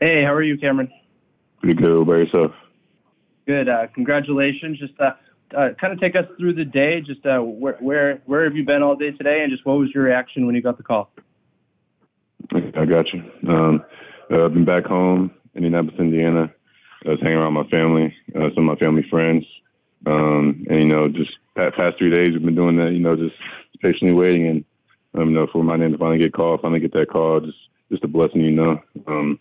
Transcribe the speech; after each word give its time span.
Hey, 0.00 0.24
how 0.24 0.32
are 0.32 0.42
you, 0.42 0.56
Cameron? 0.56 0.90
Pretty 1.60 1.80
good. 1.80 2.06
By 2.06 2.16
yourself? 2.16 2.52
Good. 3.46 3.68
Uh, 3.68 3.86
congratulations. 3.94 4.78
Just 4.78 4.94
uh, 4.98 5.10
uh, 5.54 5.68
kind 5.78 5.92
of 5.92 6.00
take 6.00 6.16
us 6.16 6.24
through 6.38 6.54
the 6.54 6.64
day. 6.64 7.02
Just 7.02 7.24
uh, 7.26 7.40
where 7.40 7.76
where 7.80 8.22
where 8.24 8.44
have 8.44 8.56
you 8.56 8.64
been 8.64 8.82
all 8.82 8.96
day 8.96 9.10
today, 9.10 9.42
and 9.42 9.52
just 9.52 9.66
what 9.66 9.74
was 9.74 9.90
your 9.94 10.04
reaction 10.04 10.46
when 10.46 10.54
you 10.54 10.62
got 10.62 10.78
the 10.78 10.82
call? 10.82 11.10
I 12.54 12.86
got 12.86 13.12
you. 13.12 13.22
Um, 13.46 13.84
uh, 14.32 14.46
I've 14.46 14.54
been 14.54 14.64
back 14.64 14.86
home, 14.86 15.30
in 15.54 15.64
Indianapolis, 15.64 16.00
Indiana. 16.00 16.50
I 17.04 17.10
was 17.10 17.20
hanging 17.20 17.38
around 17.38 17.52
my 17.52 17.68
family, 17.68 18.14
uh, 18.34 18.48
some 18.54 18.68
of 18.68 18.78
my 18.78 18.84
family 18.84 19.04
friends, 19.10 19.44
um, 20.06 20.64
and 20.70 20.82
you 20.82 20.88
know, 20.88 21.08
just 21.08 21.30
past, 21.56 21.76
past 21.76 21.98
three 21.98 22.10
days 22.10 22.30
we've 22.30 22.44
been 22.44 22.54
doing 22.54 22.76
that. 22.76 22.92
You 22.92 23.00
know, 23.00 23.16
just 23.16 23.36
patiently 23.82 24.14
waiting, 24.14 24.46
and 24.46 24.64
um, 25.14 25.28
you 25.28 25.34
know, 25.34 25.46
for 25.52 25.62
my 25.62 25.76
name 25.76 25.92
to 25.92 25.98
finally 25.98 26.18
get 26.18 26.32
called, 26.32 26.62
finally 26.62 26.80
get 26.80 26.94
that 26.94 27.10
call, 27.10 27.40
just 27.40 27.58
just 27.90 28.04
a 28.04 28.08
blessing, 28.08 28.40
you 28.40 28.52
know. 28.52 28.80
Um, 29.06 29.38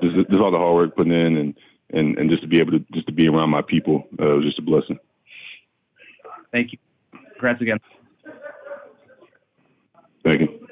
just, 0.00 0.28
just 0.28 0.40
all 0.40 0.50
the 0.50 0.58
hard 0.58 0.74
work 0.74 0.96
put 0.96 1.06
in, 1.06 1.36
and 1.36 1.54
and 1.90 2.18
and 2.18 2.30
just 2.30 2.42
to 2.42 2.48
be 2.48 2.60
able 2.60 2.72
to 2.72 2.80
just 2.92 3.06
to 3.06 3.12
be 3.12 3.28
around 3.28 3.50
my 3.50 3.62
people 3.62 4.06
uh, 4.20 4.26
was 4.26 4.44
just 4.44 4.58
a 4.58 4.62
blessing. 4.62 4.98
Thank 6.50 6.72
you. 6.72 6.78
Congrats 7.32 7.60
again. 7.60 7.78
Thank 10.24 10.40
you. 10.40 10.66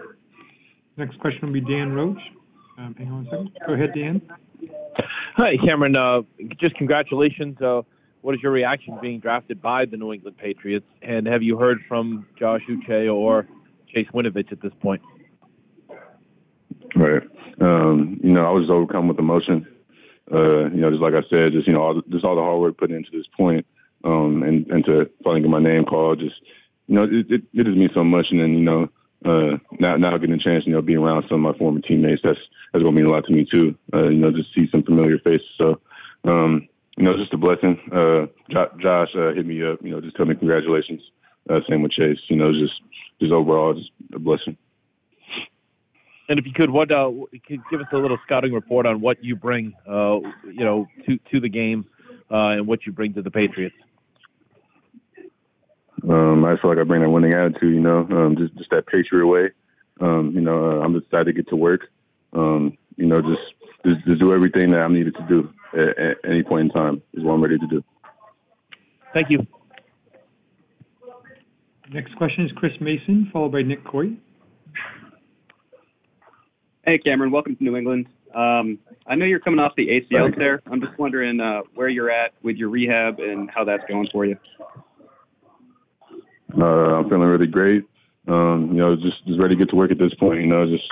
Next 0.96 1.18
question 1.18 1.46
will 1.46 1.54
be 1.54 1.60
Dan 1.60 1.92
Roche. 1.92 2.18
Um, 2.78 2.94
hang 2.96 3.10
on 3.10 3.26
a 3.26 3.30
second. 3.30 3.58
Go 3.66 3.74
ahead, 3.74 3.92
Dan. 3.94 4.22
Hi, 5.36 5.56
Cameron. 5.64 5.96
Uh, 5.96 6.22
just 6.60 6.74
congratulations. 6.76 7.60
Uh, 7.60 7.82
what 8.22 8.34
is 8.34 8.42
your 8.42 8.52
reaction 8.52 8.98
being 9.00 9.18
drafted 9.18 9.62
by 9.62 9.86
the 9.86 9.96
New 9.96 10.12
England 10.12 10.36
Patriots? 10.36 10.86
And 11.02 11.26
have 11.26 11.42
you 11.42 11.56
heard 11.58 11.78
from 11.88 12.26
Josh 12.38 12.60
Uche 12.68 13.12
or 13.12 13.46
Chase 13.92 14.06
Winovich 14.14 14.52
at 14.52 14.60
this 14.60 14.72
point? 14.80 15.00
Right. 16.94 17.22
Um, 17.60 18.20
you 18.22 18.30
know, 18.30 18.46
I 18.46 18.50
was 18.50 18.70
overcome 18.70 19.08
with 19.08 19.18
emotion. 19.18 19.66
Uh, 20.32 20.66
you 20.70 20.80
know, 20.80 20.90
just 20.90 21.02
like 21.02 21.14
I 21.14 21.22
said, 21.28 21.52
just 21.52 21.66
you 21.66 21.72
know, 21.72 21.82
all 21.82 22.02
just 22.08 22.24
all 22.24 22.36
the 22.36 22.42
hard 22.42 22.60
work 22.60 22.78
put 22.78 22.90
into 22.90 23.10
this 23.12 23.26
point, 23.36 23.66
um, 24.04 24.42
and 24.42 24.66
and 24.68 24.84
to 24.86 25.10
finally 25.24 25.42
get 25.42 25.50
my 25.50 25.60
name 25.60 25.84
called, 25.84 26.20
just 26.20 26.36
you 26.86 26.94
know, 26.96 27.04
it 27.04 27.30
it, 27.30 27.42
it 27.52 27.64
just 27.64 27.76
means 27.76 27.92
so 27.94 28.04
much. 28.04 28.26
And 28.30 28.40
then 28.40 28.54
you 28.54 28.60
know, 28.60 28.88
uh, 29.24 29.58
now 29.78 29.96
now 29.96 30.16
getting 30.18 30.36
a 30.36 30.38
chance, 30.38 30.64
you 30.66 30.72
know, 30.72 30.82
being 30.82 30.98
around 30.98 31.24
some 31.28 31.44
of 31.44 31.52
my 31.52 31.58
former 31.58 31.80
teammates, 31.80 32.22
that's 32.22 32.38
that's 32.72 32.84
gonna 32.84 32.94
mean 32.94 33.06
a 33.06 33.10
lot 33.10 33.24
to 33.26 33.32
me 33.32 33.44
too. 33.50 33.74
Uh, 33.92 34.08
you 34.08 34.18
know, 34.18 34.30
just 34.30 34.54
see 34.54 34.68
some 34.70 34.82
familiar 34.84 35.18
faces. 35.18 35.46
So, 35.58 35.80
um, 36.24 36.68
you 36.96 37.04
know, 37.04 37.16
just 37.16 37.34
a 37.34 37.36
blessing. 37.36 37.78
Uh, 37.92 38.26
Josh 38.50 39.08
uh, 39.16 39.32
hit 39.34 39.46
me 39.46 39.64
up, 39.64 39.80
you 39.82 39.90
know, 39.90 40.00
just 40.00 40.16
tell 40.16 40.26
me 40.26 40.34
congratulations. 40.34 41.02
Uh, 41.48 41.60
same 41.68 41.82
with 41.82 41.92
Chase. 41.92 42.18
You 42.28 42.36
know, 42.36 42.52
just 42.52 42.80
just 43.20 43.32
overall, 43.32 43.74
just 43.74 43.90
a 44.14 44.18
blessing. 44.18 44.56
And 46.30 46.38
if 46.38 46.46
you 46.46 46.52
could, 46.52 46.70
what 46.70 46.92
uh, 46.92 47.10
could 47.44 47.60
give 47.72 47.80
us 47.80 47.88
a 47.92 47.96
little 47.96 48.16
scouting 48.24 48.52
report 48.52 48.86
on 48.86 49.00
what 49.00 49.22
you 49.22 49.34
bring, 49.34 49.74
uh, 49.84 50.20
you 50.44 50.64
know, 50.64 50.86
to 51.04 51.18
to 51.32 51.40
the 51.40 51.48
game, 51.48 51.84
uh, 52.30 52.50
and 52.50 52.68
what 52.68 52.86
you 52.86 52.92
bring 52.92 53.12
to 53.14 53.22
the 53.22 53.32
Patriots. 53.32 53.74
Um, 56.08 56.44
I 56.44 56.56
feel 56.56 56.70
like 56.70 56.78
I 56.78 56.84
bring 56.84 57.02
that 57.02 57.10
winning 57.10 57.34
attitude, 57.34 57.74
you 57.74 57.80
know, 57.80 58.06
um, 58.12 58.36
just 58.38 58.56
just 58.56 58.70
that 58.70 58.86
Patriot 58.86 59.26
way. 59.26 59.50
Um, 60.00 60.30
you 60.32 60.40
know, 60.40 60.70
uh, 60.70 60.84
I'm 60.84 60.94
excited 60.94 61.24
to 61.26 61.32
get 61.32 61.48
to 61.48 61.56
work. 61.56 61.88
Um, 62.32 62.78
you 62.96 63.06
know, 63.06 63.20
just, 63.20 63.84
just 63.84 64.06
just 64.06 64.20
do 64.20 64.32
everything 64.32 64.70
that 64.70 64.82
I'm 64.82 64.94
needed 64.94 65.16
to 65.16 65.26
do 65.28 65.52
at, 65.74 65.98
at 65.98 66.16
any 66.24 66.44
point 66.44 66.66
in 66.66 66.70
time 66.70 67.02
is 67.12 67.24
what 67.24 67.32
I'm 67.32 67.42
ready 67.42 67.58
to 67.58 67.66
do. 67.66 67.82
Thank 69.12 69.30
you. 69.30 69.44
Next 71.92 72.14
question 72.14 72.46
is 72.46 72.52
Chris 72.52 72.72
Mason, 72.80 73.28
followed 73.32 73.50
by 73.50 73.62
Nick 73.62 73.84
Coy. 73.84 74.16
Hey, 76.86 76.96
Cameron. 76.96 77.30
Welcome 77.30 77.56
to 77.56 77.62
New 77.62 77.76
England. 77.76 78.06
Um, 78.34 78.78
I 79.06 79.14
know 79.14 79.26
you're 79.26 79.40
coming 79.40 79.60
off 79.60 79.72
the 79.76 79.86
ACL 79.86 80.34
there. 80.36 80.62
I'm 80.70 80.80
just 80.80 80.98
wondering 80.98 81.38
uh, 81.38 81.60
where 81.74 81.90
you're 81.90 82.10
at 82.10 82.32
with 82.42 82.56
your 82.56 82.70
rehab 82.70 83.18
and 83.18 83.50
how 83.50 83.64
that's 83.64 83.82
going 83.86 84.08
for 84.10 84.24
you. 84.24 84.36
Uh, 86.56 86.64
I'm 86.64 87.04
feeling 87.08 87.28
really 87.28 87.46
great. 87.46 87.84
Um, 88.28 88.70
you 88.72 88.78
know, 88.78 88.96
just 88.96 89.26
just 89.26 89.38
ready 89.38 89.56
to 89.56 89.58
get 89.58 89.68
to 89.70 89.76
work 89.76 89.90
at 89.90 89.98
this 89.98 90.14
point. 90.14 90.40
You 90.40 90.46
know, 90.46 90.66
just 90.66 90.84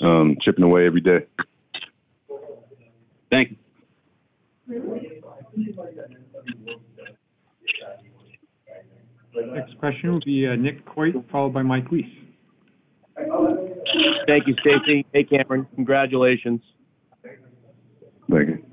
um, 0.00 0.36
chipping 0.42 0.64
away 0.64 0.86
every 0.86 1.00
day. 1.00 1.26
Thank 3.30 3.50
you. 3.50 3.56
Next 9.54 9.78
question 9.78 10.12
will 10.12 10.20
be 10.24 10.46
uh, 10.46 10.56
Nick 10.56 10.84
Coit, 10.86 11.14
followed 11.30 11.54
by 11.54 11.62
Mike 11.62 11.90
Reiss. 11.90 12.06
Thank 14.26 14.46
you, 14.46 14.54
Stacy. 14.60 15.06
Hey, 15.12 15.24
Cameron. 15.24 15.66
Congratulations. 15.74 16.60
Thank 18.30 18.48
you. 18.48 18.66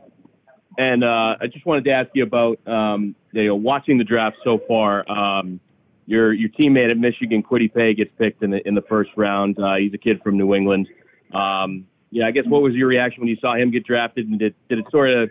And 0.78 1.04
uh, 1.04 1.36
I 1.40 1.48
just 1.52 1.66
wanted 1.66 1.84
to 1.86 1.92
ask 1.92 2.10
you 2.14 2.24
about 2.24 2.66
um, 2.68 3.16
you 3.32 3.48
know 3.48 3.56
watching 3.56 3.98
the 3.98 4.04
draft 4.04 4.38
so 4.44 4.60
far. 4.68 5.10
Um, 5.10 5.60
your 6.06 6.34
your 6.34 6.50
teammate 6.50 6.92
at 6.92 6.98
Michigan, 6.98 7.44
Kwity 7.44 7.72
Paye, 7.74 7.94
gets 7.94 8.12
picked 8.18 8.42
in 8.44 8.52
the 8.52 8.68
in 8.68 8.74
the 8.74 8.82
first 8.82 9.12
round. 9.16 9.60
Uh, 9.60 9.76
he's 9.76 9.94
a 9.94 9.98
kid 9.98 10.22
from 10.24 10.38
New 10.38 10.56
England. 10.56 10.88
Um, 11.34 11.86
yeah, 12.10 12.26
I 12.26 12.32
guess 12.32 12.46
what 12.48 12.62
was 12.62 12.74
your 12.74 12.88
reaction 12.88 13.22
when 13.22 13.28
you 13.28 13.38
saw 13.40 13.56
him 13.56 13.72
get 13.72 13.86
drafted, 13.86 14.28
and 14.28 14.40
did 14.40 14.56
did 14.68 14.80
it 14.80 14.86
sort 14.92 15.12
of 15.12 15.30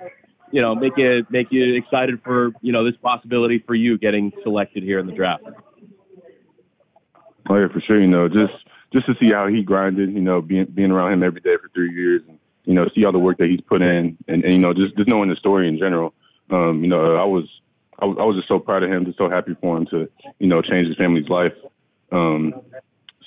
you 0.52 0.60
know 0.60 0.74
make 0.76 0.92
you 0.96 1.26
make 1.30 1.48
you 1.50 1.74
excited 1.74 2.20
for 2.22 2.52
you 2.60 2.72
know 2.72 2.84
this 2.84 2.98
possibility 3.02 3.62
for 3.66 3.74
you 3.74 3.98
getting 3.98 4.32
selected 4.44 4.84
here 4.84 5.00
in 5.00 5.06
the 5.06 5.12
draft? 5.12 5.42
Oh 7.50 7.56
yeah, 7.56 7.66
for 7.72 7.80
sure. 7.80 8.00
You 8.00 8.06
know, 8.06 8.28
just 8.28 8.54
just 8.92 9.06
to 9.06 9.14
see 9.22 9.30
how 9.30 9.46
he 9.46 9.62
grinded. 9.62 10.12
You 10.12 10.20
know, 10.20 10.40
being 10.40 10.66
being 10.66 10.90
around 10.90 11.12
him 11.12 11.22
every 11.22 11.40
day 11.40 11.56
for 11.60 11.68
three 11.74 11.92
years, 11.92 12.22
and 12.28 12.38
you 12.64 12.74
know, 12.74 12.88
see 12.94 13.04
all 13.04 13.12
the 13.12 13.18
work 13.18 13.38
that 13.38 13.48
he's 13.48 13.60
put 13.60 13.82
in, 13.82 14.16
and, 14.28 14.44
and 14.44 14.52
you 14.52 14.58
know, 14.58 14.72
just 14.72 14.96
just 14.96 15.08
knowing 15.08 15.28
the 15.28 15.36
story 15.36 15.68
in 15.68 15.78
general. 15.78 16.14
Um, 16.50 16.82
you 16.82 16.88
know, 16.88 17.16
I 17.16 17.24
was 17.24 17.48
I 18.02 18.04
was, 18.04 18.16
I 18.20 18.24
was 18.24 18.36
just 18.36 18.48
so 18.48 18.58
proud 18.58 18.82
of 18.82 18.90
him, 18.90 19.04
just 19.04 19.18
so 19.18 19.30
happy 19.30 19.56
for 19.60 19.76
him 19.76 19.86
to, 19.86 20.08
you 20.40 20.48
know, 20.48 20.60
change 20.60 20.88
his 20.88 20.96
family's 20.96 21.28
life. 21.28 21.54
Um, 22.10 22.54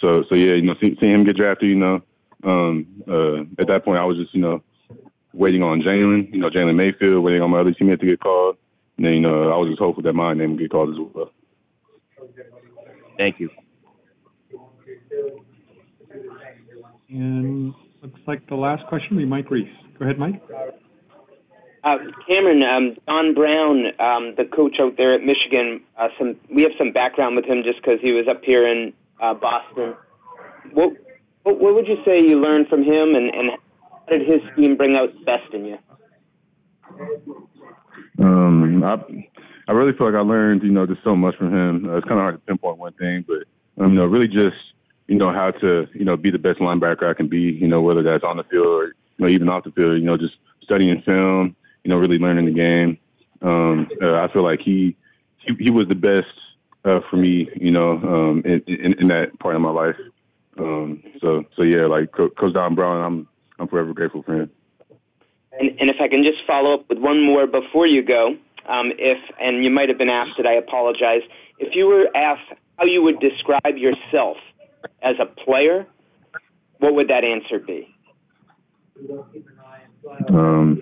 so, 0.02 0.26
so 0.30 0.36
yeah, 0.36 0.54
you 0.54 0.64
know, 0.64 0.76
see, 0.82 0.98
seeing 1.00 1.14
him 1.14 1.24
get 1.24 1.38
drafted, 1.38 1.70
you 1.70 1.76
know, 1.76 2.02
um, 2.44 2.86
uh, 3.08 3.42
at 3.62 3.68
that 3.68 3.86
point, 3.86 4.00
I 4.00 4.06
was 4.06 4.18
just, 4.18 4.36
you 4.36 4.42
know, 4.42 4.62
waiting 5.34 5.64
on 5.64 5.82
Jalen, 5.82 6.34
you 6.34 6.40
know, 6.40 6.50
Jalen 6.50 6.76
Mayfield, 6.76 7.24
waiting 7.24 7.42
on 7.42 7.52
my 7.52 7.60
other 7.60 7.72
teammates 7.72 8.02
to 8.02 8.06
get 8.06 8.20
called. 8.20 8.58
And 8.98 9.06
then, 9.06 9.14
you 9.14 9.22
know, 9.22 9.52
I 9.52 9.58
was 9.58 9.70
just 9.70 9.80
hopeful 9.80 10.04
that 10.04 10.14
my 10.14 10.34
name 10.34 10.52
would 10.52 10.60
get 10.60 10.72
called 10.72 10.90
as 10.90 10.96
well. 11.14 11.32
Thank 13.18 13.40
you. 13.40 13.50
And 17.10 17.74
looks 18.02 18.20
like 18.28 18.48
the 18.48 18.56
last 18.56 18.86
question 18.88 19.16
will 19.16 19.24
be 19.24 19.30
Mike 19.30 19.50
Reiss. 19.50 19.68
Go 19.98 20.06
ahead, 20.06 20.18
Mike. 20.20 20.42
Uh, 21.84 21.98
Cameron, 22.28 22.64
um, 22.64 22.98
Don 23.06 23.34
Brown, 23.36 23.86
um, 24.00 24.34
the 24.36 24.46
coach 24.46 24.78
out 24.82 24.98
there 24.98 25.14
at 25.14 25.22
Michigan, 25.22 25.82
uh, 25.98 26.08
some 26.18 26.36
we 26.54 26.64
have 26.64 26.72
some 26.80 26.92
background 26.92 27.36
with 27.36 27.46
him 27.46 27.62
just 27.64 27.78
because 27.78 28.00
he 28.02 28.12
was 28.12 28.26
up 28.28 28.42
here 28.44 28.68
in 28.68 28.92
uh, 29.22 29.36
Boston. 29.36 29.94
What, 30.74 30.94
what 31.44 31.60
what 31.60 31.76
would 31.76 31.88
you 31.88 31.98
say 32.04 32.20
you 32.20 32.42
learned 32.42 32.70
from 32.70 32.82
him, 32.82 33.14
and, 33.14 33.30
and 33.34 33.52
how 33.92 34.18
did 34.18 34.28
his 34.28 34.42
scheme 34.52 34.76
bring 34.76 34.96
out 34.96 35.14
the 35.14 35.26
best 35.26 35.54
in 35.54 35.66
you? 35.66 35.78
Um, 38.18 38.84
I 38.84 38.96
I 39.68 39.72
really 39.72 39.96
feel 39.96 40.08
like 40.08 40.16
I 40.16 40.26
learned, 40.26 40.64
you 40.64 40.72
know, 40.72 40.88
just 40.88 41.04
so 41.04 41.16
much 41.16 41.36
from 41.38 41.54
him. 41.54 41.88
Uh, 41.88 41.98
it's 41.98 42.08
kind 42.08 42.20
of 42.20 42.24
hard 42.24 42.36
to 42.36 42.40
pinpoint 42.40 42.80
one 42.80 42.94
thing, 42.94 43.26
but 43.28 43.46
um, 43.84 43.94
you 43.94 44.00
know, 44.00 44.06
really 44.06 44.28
just 44.28 44.58
you 45.08 45.16
know 45.16 45.32
how 45.32 45.52
to 45.52 45.88
you 45.94 46.06
know 46.06 46.18
be 46.18 46.32
the 46.32 46.40
best 46.40 46.60
linebacker 46.60 47.10
I 47.10 47.14
can 47.14 47.28
be. 47.28 47.40
You 47.40 47.68
know, 47.68 47.82
whether 47.82 48.04
that's 48.04 48.24
on 48.24 48.38
the 48.38 48.44
field 48.44 48.68
or 48.68 48.86
you 48.88 48.94
know 49.20 49.28
even 49.28 49.50
off 49.50 49.64
the 49.64 49.72
field. 49.72 50.00
You 50.00 50.06
know, 50.06 50.18
just 50.18 50.36
studying 50.64 51.02
film 51.02 51.56
you 51.86 51.90
know, 51.90 51.98
really 51.98 52.18
learning 52.18 52.46
the 52.46 52.52
game. 52.52 52.98
Um, 53.42 53.88
uh, 54.02 54.16
I 54.16 54.28
feel 54.34 54.44
like 54.44 54.60
he, 54.60 54.98
he, 55.38 55.54
he 55.60 55.72
was 55.72 55.88
the 55.88 55.96
best 55.96 56.24
uh, 56.84 57.00
for 57.10 57.18
me, 57.18 57.48
you 57.56 57.72
know, 57.72 57.92
um, 57.92 58.42
in, 58.44 58.62
in, 58.68 58.94
in 59.00 59.08
that 59.10 59.40
part 59.40 59.56
of 59.56 59.62
my 59.62 59.70
life. 59.70 59.96
Um, 60.58 61.04
so, 61.22 61.46
so 61.56 61.62
yeah, 61.62 61.86
like 61.86 62.12
Coach 62.12 62.54
Don 62.54 62.74
Brown, 62.74 63.02
I'm, 63.04 63.28
I'm 63.60 63.68
forever 63.68 63.94
grateful 63.94 64.24
for 64.24 64.34
him. 64.34 64.50
And, 65.60 65.70
and 65.80 65.90
if 65.90 65.98
I 66.02 66.08
can 66.08 66.24
just 66.24 66.40
follow 66.48 66.74
up 66.74 66.90
with 66.90 66.98
one 66.98 67.22
more 67.22 67.46
before 67.46 67.88
you 67.88 68.04
go, 68.04 68.36
um, 68.68 68.92
if 68.98 69.20
and 69.40 69.64
you 69.64 69.70
might 69.70 69.90
have 69.90 70.00
been 70.00 70.10
asked 70.10 70.40
it, 70.40 70.48
I 70.48 70.54
apologize. 70.54 71.22
If 71.60 71.76
you 71.76 71.86
were 71.86 72.08
asked 72.16 72.52
how 72.80 72.86
you 72.86 73.04
would 73.04 73.20
describe 73.20 73.78
yourself 73.78 74.38
as 75.02 75.16
a 75.20 75.26
player, 75.26 75.86
what 76.80 76.96
would 76.96 77.10
that 77.10 77.24
answer 77.24 77.60
be? 77.60 77.94
Um, 80.30 80.82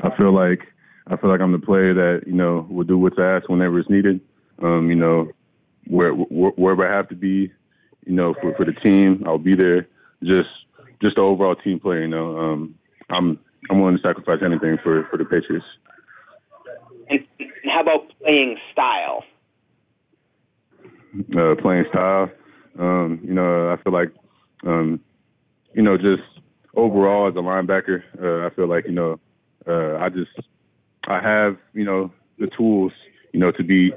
I 0.00 0.16
feel 0.16 0.32
like 0.32 0.60
I 1.08 1.16
feel 1.16 1.30
like 1.30 1.40
I'm 1.40 1.52
the 1.52 1.58
player 1.58 1.94
that 1.94 2.26
you 2.26 2.34
know 2.34 2.66
will 2.70 2.84
do 2.84 2.98
what's 2.98 3.18
asked 3.18 3.48
whenever 3.48 3.78
it's 3.78 3.90
needed. 3.90 4.20
Um, 4.60 4.90
you 4.90 4.96
know, 4.96 5.30
where, 5.86 6.12
where 6.12 6.52
wherever 6.52 6.86
I 6.86 6.96
have 6.96 7.08
to 7.08 7.14
be, 7.14 7.52
you 8.06 8.14
know, 8.14 8.34
for 8.40 8.54
for 8.54 8.64
the 8.64 8.72
team, 8.72 9.24
I'll 9.26 9.38
be 9.38 9.54
there. 9.54 9.88
Just 10.22 10.50
just 11.00 11.16
the 11.16 11.22
overall 11.22 11.54
team 11.54 11.80
player. 11.80 12.02
You 12.02 12.08
know, 12.08 12.38
um, 12.38 12.74
I'm 13.10 13.38
I'm 13.70 13.80
willing 13.80 13.96
to 13.96 14.02
sacrifice 14.02 14.40
anything 14.44 14.78
for 14.82 15.04
for 15.10 15.16
the 15.16 15.24
Patriots. 15.24 15.66
And 17.08 17.24
how 17.64 17.80
about 17.80 18.12
playing 18.22 18.58
style? 18.72 19.24
Uh, 21.36 21.54
playing 21.60 21.86
style. 21.88 22.30
Um, 22.78 23.20
you 23.22 23.34
know, 23.34 23.70
I 23.70 23.76
feel 23.82 23.92
like, 23.92 24.12
um, 24.64 25.00
you 25.74 25.82
know, 25.82 25.98
just 25.98 26.22
overall 26.74 27.28
as 27.28 27.34
a 27.34 27.38
linebacker, 27.38 28.02
uh, 28.22 28.46
I 28.46 28.50
feel 28.54 28.68
like 28.68 28.86
you 28.86 28.92
know 28.92 29.20
uh, 29.66 29.96
I 29.96 30.08
just 30.08 30.30
I 31.06 31.20
have 31.20 31.56
you 31.74 31.84
know 31.84 32.10
the 32.38 32.46
tools 32.46 32.92
you 33.32 33.40
know 33.40 33.50
to 33.50 33.64
be 33.64 33.92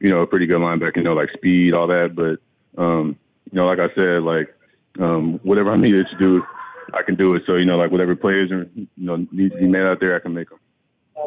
you 0.00 0.10
know 0.10 0.20
a 0.20 0.26
pretty 0.26 0.46
good 0.46 0.56
linebacker. 0.56 0.96
You 0.96 1.02
know 1.04 1.14
like 1.14 1.30
speed, 1.32 1.74
all 1.74 1.86
that. 1.86 2.14
But 2.16 2.82
um, 2.82 3.16
you 3.50 3.56
know 3.56 3.66
like 3.66 3.78
I 3.78 3.94
said, 3.94 4.22
like 4.22 4.54
um, 4.98 5.38
whatever 5.42 5.70
I'm 5.70 5.82
needed 5.82 6.06
to 6.10 6.18
do, 6.18 6.42
I 6.92 7.02
can 7.02 7.14
do 7.14 7.34
it. 7.34 7.42
So 7.46 7.56
you 7.56 7.66
know 7.66 7.76
like 7.76 7.90
whatever 7.90 8.16
plays 8.16 8.50
are 8.50 8.68
you 8.74 8.88
know 8.96 9.26
need 9.30 9.52
to 9.52 9.58
be 9.58 9.66
made 9.66 9.82
out 9.82 10.00
there, 10.00 10.16
I 10.16 10.20
can 10.20 10.34
make 10.34 10.48
them 10.48 10.58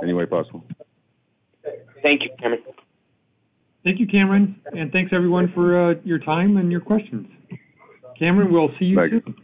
any 0.02 0.14
way 0.14 0.26
possible. 0.26 0.66
Thank 2.02 2.24
you, 2.24 2.30
Cameron. 2.40 2.64
Thank 3.88 4.02
you, 4.02 4.08
Cameron, 4.08 4.60
and 4.76 4.92
thanks 4.92 5.14
everyone 5.16 5.50
for 5.56 5.92
uh, 5.92 5.94
your 6.04 6.20
time 6.20 6.58
and 6.58 6.70
your 6.70 6.82
questions. 6.82 7.26
Cameron, 8.20 8.52
we'll 8.52 8.68
see 8.78 8.84
you 8.84 8.98
Thank 8.98 9.14
you. 9.14 9.22
soon. 9.26 9.36